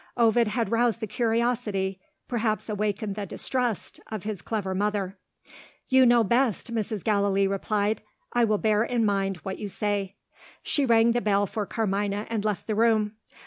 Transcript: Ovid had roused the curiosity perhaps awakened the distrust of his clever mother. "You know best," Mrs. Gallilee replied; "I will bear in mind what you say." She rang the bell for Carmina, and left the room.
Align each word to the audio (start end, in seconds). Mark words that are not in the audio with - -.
Ovid 0.17 0.47
had 0.47 0.71
roused 0.71 0.99
the 0.99 1.05
curiosity 1.05 1.99
perhaps 2.27 2.67
awakened 2.69 3.13
the 3.13 3.27
distrust 3.27 3.99
of 4.09 4.23
his 4.23 4.41
clever 4.41 4.73
mother. 4.73 5.15
"You 5.89 6.07
know 6.07 6.23
best," 6.23 6.73
Mrs. 6.73 7.03
Gallilee 7.03 7.45
replied; 7.45 8.01
"I 8.33 8.43
will 8.45 8.57
bear 8.57 8.83
in 8.83 9.05
mind 9.05 9.37
what 9.43 9.59
you 9.59 9.67
say." 9.67 10.15
She 10.63 10.87
rang 10.87 11.11
the 11.11 11.21
bell 11.21 11.45
for 11.45 11.67
Carmina, 11.67 12.25
and 12.31 12.43
left 12.43 12.65
the 12.65 12.73
room. 12.73 13.17